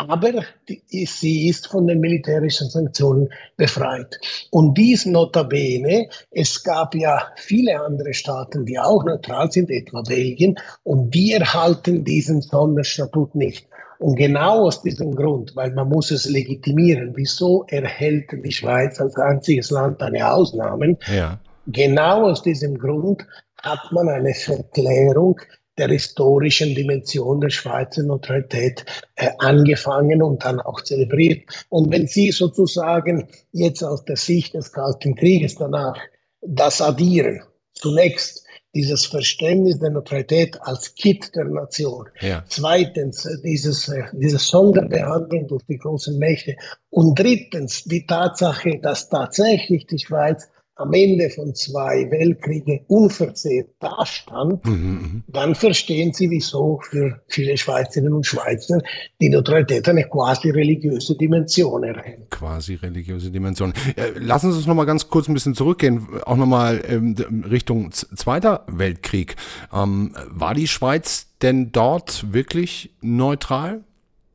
[0.10, 4.20] aber die, sie ist von den militärischen Sanktionen befreit.
[4.50, 10.56] Und dies notabene, es gab ja viele andere Staaten, die auch neutral sind, etwa Belgien,
[10.84, 13.68] und die erhalten diesen Sonderstatut nicht.
[14.00, 19.16] Und genau aus diesem Grund, weil man muss es legitimieren, wieso erhält die Schweiz als
[19.16, 20.98] einziges Land eine Ausnahme?
[21.14, 21.40] Ja.
[21.68, 23.28] Genau aus diesem Grund
[23.62, 25.40] hat man eine Verklärung
[25.78, 31.44] der historischen Dimension der Schweizer Neutralität äh, angefangen und dann auch zelebriert.
[31.70, 35.98] Und wenn Sie sozusagen jetzt aus der Sicht des Kalten Krieges danach
[36.42, 37.42] das addieren,
[37.74, 42.08] zunächst dieses Verständnis der Neutralität als Kit der Nation.
[42.22, 42.44] Ja.
[42.48, 46.56] Zweitens, dieses, äh, diese Sonderbehandlung durch die großen Mächte.
[46.90, 50.50] Und drittens, die Tatsache, dass tatsächlich die Schweiz
[50.82, 57.58] am Ende von zwei Weltkriegen unversehrt dastand, mhm, mhm, dann verstehen Sie, wieso für viele
[57.58, 58.82] Schweizerinnen und Schweizer
[59.20, 62.30] die Neutralität eine quasi religiöse Dimension erhält.
[62.30, 63.74] Quasi religiöse Dimension.
[63.96, 67.16] Äh, lassen Sie uns noch mal ganz kurz ein bisschen zurückgehen, auch noch mal ähm,
[67.50, 69.36] Richtung Zweiter Weltkrieg.
[69.74, 73.84] Ähm, war die Schweiz denn dort wirklich neutral?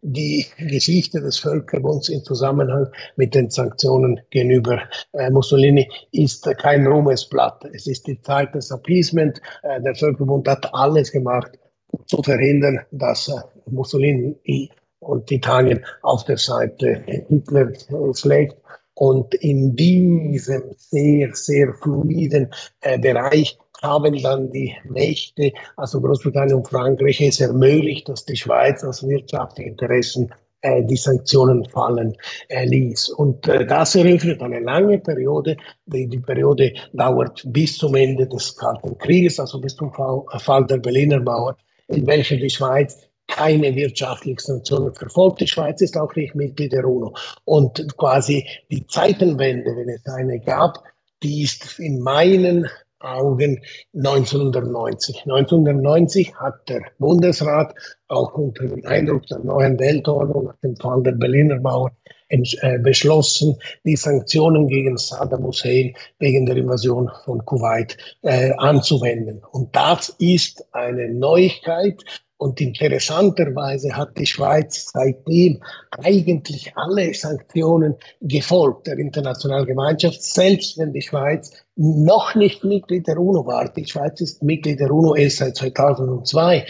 [0.07, 4.81] Die Geschichte des Völkerbunds im Zusammenhang mit den Sanktionen gegenüber
[5.13, 7.65] äh, Mussolini ist äh, kein Ruhmesblatt.
[7.73, 9.41] Es ist die Zeit des Appeasement.
[9.65, 13.33] Äh, der Völkerbund hat alles gemacht, um zu verhindern, dass äh,
[13.69, 17.73] Mussolini und Italien auf der Seite Hitler
[18.15, 18.57] schlägt.
[18.95, 26.69] Und in diesem sehr, sehr fluiden äh, Bereich haben dann die Mächte, also Großbritannien und
[26.69, 32.17] Frankreich, es ermöglicht, dass die Schweiz aus wirtschaftlichen Interessen äh, die Sanktionen fallen
[32.49, 33.11] äh, ließ.
[33.11, 35.57] Und äh, das eröffnet eine lange Periode.
[35.87, 40.79] Die, die, Periode dauert bis zum Ende des Kalten Krieges, also bis zum Fall der
[40.79, 41.57] Berliner Mauer,
[41.89, 45.41] in welcher die Schweiz keine wirtschaftlichen Sanktionen verfolgt.
[45.41, 47.15] Die Schweiz ist auch nicht Mitglied der UNO.
[47.45, 50.83] Und quasi die Zeitenwende, wenn es eine gab,
[51.23, 52.69] die ist in meinen
[53.01, 53.63] Augen
[53.95, 55.23] 1990.
[55.25, 57.75] 1990 hat der Bundesrat
[58.09, 61.93] auch unter dem Eindruck der neuen Weltordnung nach dem Fall der Berliner Mauer
[62.29, 69.43] äh, beschlossen, die Sanktionen gegen Saddam Hussein wegen der Invasion von Kuwait äh, anzuwenden.
[69.53, 72.03] Und das ist eine Neuigkeit,
[72.39, 75.63] und interessanterweise hat die Schweiz seitdem
[76.03, 83.19] eigentlich alle Sanktionen gefolgt der internationalen Gemeinschaft, selbst wenn die Schweiz noch nicht Mitglied der
[83.19, 83.73] UNO war.
[83.73, 86.67] Die Schweiz ist Mitglied der UNO erst seit 2002.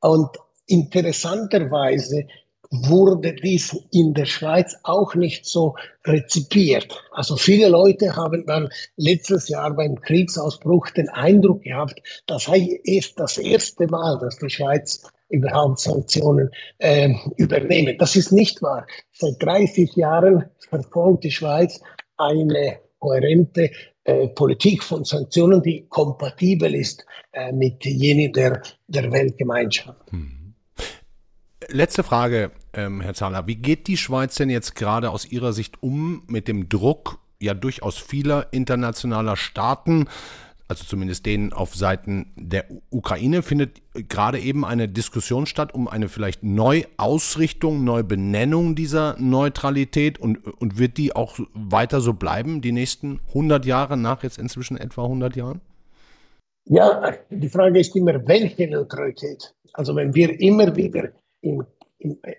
[0.00, 2.26] Und interessanterweise
[2.70, 5.74] wurde dies in der Schweiz auch nicht so
[6.04, 7.02] rezipiert.
[7.12, 13.18] Also viele Leute haben dann letztes Jahr beim Kriegsausbruch den Eindruck gehabt, das sei erst
[13.18, 17.96] das erste Mal, dass die Schweiz überhaupt Sanktionen äh, übernehmen.
[17.98, 18.86] Das ist nicht wahr.
[19.12, 21.80] Seit 30 Jahren verfolgt die Schweiz
[22.16, 23.70] eine kohärente
[24.04, 30.10] äh, Politik von Sanktionen, die kompatibel ist äh, mit jenen der, der Weltgemeinschaft.
[30.10, 30.45] Hm.
[31.68, 33.46] Letzte Frage, ähm, Herr Zahler.
[33.48, 37.54] Wie geht die Schweiz denn jetzt gerade aus Ihrer Sicht um mit dem Druck ja
[37.54, 40.06] durchaus vieler internationaler Staaten,
[40.68, 46.08] also zumindest denen auf Seiten der Ukraine, findet gerade eben eine Diskussion statt um eine
[46.08, 53.20] vielleicht Neuausrichtung, Neubenennung dieser Neutralität und, und wird die auch weiter so bleiben, die nächsten
[53.28, 55.60] 100 Jahre nach jetzt inzwischen etwa 100 Jahren?
[56.64, 59.52] Ja, die Frage ist immer, welche Neutralität?
[59.72, 61.10] Also wenn wir immer wieder
[61.46, 61.66] in,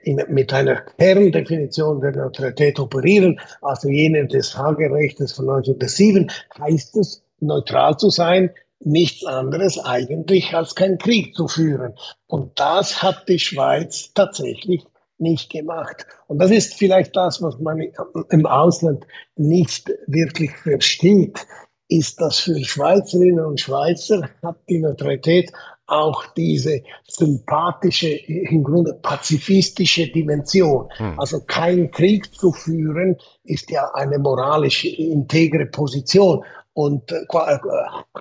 [0.03, 7.23] in, mit einer Kerndefinition der Neutralität operieren, also jene des Hagerrechts von 1907, heißt es,
[7.39, 11.93] neutral zu sein, nichts anderes eigentlich als keinen Krieg zu führen.
[12.27, 14.85] Und das hat die Schweiz tatsächlich
[15.17, 16.05] nicht gemacht.
[16.27, 17.81] Und das ist vielleicht das, was man
[18.29, 21.45] im Ausland nicht wirklich versteht,
[21.89, 25.51] ist, dass für Schweizerinnen und Schweizer hat die Neutralität
[25.87, 30.89] auch diese sympathische, im Grunde pazifistische Dimension.
[30.97, 31.19] Hm.
[31.19, 36.43] Also kein Krieg zu führen ist ja eine moralisch integre Position
[36.77, 37.57] und äh, äh,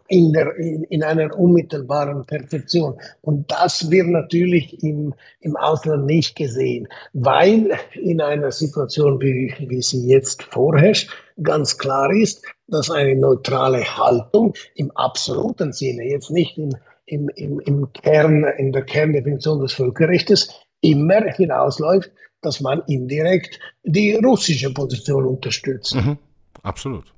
[0.08, 2.98] in, der, in, in, einer unmittelbaren Perfektion.
[3.20, 9.82] Und das wird natürlich im, im Ausland nicht gesehen, weil in einer Situation, wie, wie
[9.82, 11.10] sie jetzt vorherrscht,
[11.42, 16.70] ganz klar ist, dass eine neutrale Haltung im absoluten Sinne, jetzt nicht im
[17.06, 20.48] im, im, im Kern, in der Kerndefinition des Völkerrechts
[20.80, 22.10] immer hinausläuft,
[22.42, 25.94] dass man indirekt die russische Position unterstützt.
[25.94, 26.18] Mhm,
[26.62, 27.12] absolut.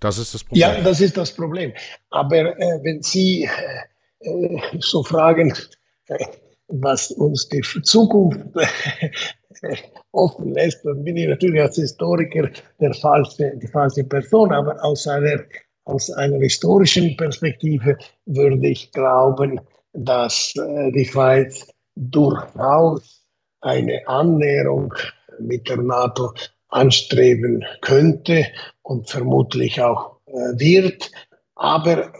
[0.00, 0.60] Das ist das Problem.
[0.60, 1.72] Ja, das ist das Problem.
[2.10, 3.48] Aber äh, wenn Sie
[4.20, 5.54] äh, so fragen,
[6.08, 6.24] äh,
[6.68, 9.76] was uns die Zukunft äh,
[10.10, 12.50] offen lässt, dann bin ich natürlich als Historiker
[12.80, 15.40] der falsche, die falsche Person, aber aus einer
[15.84, 19.60] aus einer historischen Perspektive würde ich glauben,
[19.92, 23.22] dass äh, die Schweiz durchaus
[23.60, 24.94] eine Annäherung
[25.38, 26.32] mit der NATO
[26.68, 28.46] anstreben könnte
[28.82, 31.10] und vermutlich auch äh, wird,
[31.54, 32.12] aber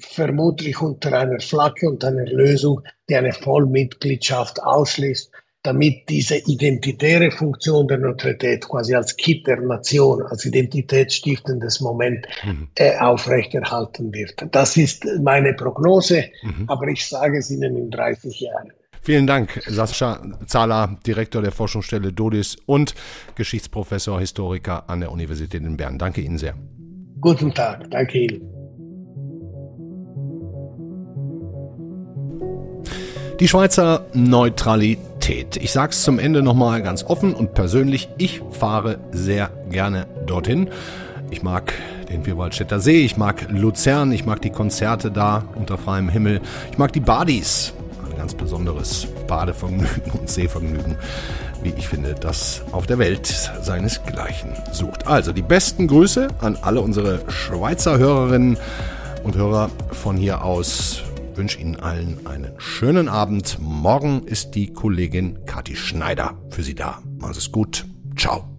[0.00, 5.30] vermutlich unter einer Flagge und einer Lösung, die eine Vollmitgliedschaft ausschließt
[5.62, 12.68] damit diese identitäre Funktion der Neutralität quasi als Kit der Nation, als identitätsstiftendes Moment mhm.
[12.76, 14.34] äh, aufrechterhalten wird.
[14.52, 16.64] Das ist meine Prognose, mhm.
[16.68, 18.72] aber ich sage es Ihnen in 30 Jahren.
[19.02, 22.94] Vielen Dank, Sascha Zahler, Direktor der Forschungsstelle DODIS und
[23.36, 25.98] Geschichtsprofessor, Historiker an der Universität in Bern.
[25.98, 26.54] Danke Ihnen sehr.
[27.20, 28.42] Guten Tag, danke Ihnen.
[33.40, 35.07] Die Schweizer Neutralität.
[35.28, 38.08] Ich sage es zum Ende nochmal ganz offen und persönlich.
[38.16, 40.70] Ich fahre sehr gerne dorthin.
[41.30, 41.74] Ich mag
[42.08, 46.40] den Vierwaldstätter See, ich mag Luzern, ich mag die Konzerte da unter freiem Himmel.
[46.72, 47.74] Ich mag die Badis.
[48.10, 50.96] Ein ganz besonderes Badevergnügen und Seevergnügen,
[51.62, 55.06] wie ich finde, das auf der Welt seinesgleichen sucht.
[55.06, 58.56] Also die besten Grüße an alle unsere Schweizer Hörerinnen
[59.24, 61.02] und Hörer von hier aus
[61.38, 63.58] wünsche Ihnen allen einen schönen Abend.
[63.60, 67.00] Morgen ist die Kollegin Kathi Schneider für Sie da.
[67.18, 67.86] Machen Sie es gut.
[68.16, 68.57] Ciao.